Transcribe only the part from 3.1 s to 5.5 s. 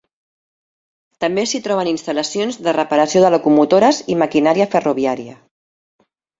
de locomotores i maquinària ferroviària.